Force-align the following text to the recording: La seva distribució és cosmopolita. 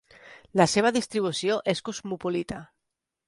La 0.61 0.65
seva 0.71 0.91
distribució 0.95 1.59
és 1.75 1.83
cosmopolita. 1.91 2.63